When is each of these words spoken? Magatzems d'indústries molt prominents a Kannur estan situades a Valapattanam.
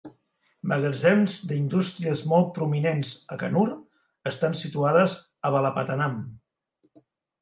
Magatzems 0.69 1.33
d'indústries 1.51 2.23
molt 2.31 2.49
prominents 2.57 3.11
a 3.35 3.37
Kannur 3.43 3.67
estan 4.33 4.57
situades 4.65 5.15
a 5.49 5.53
Valapattanam. 5.57 6.17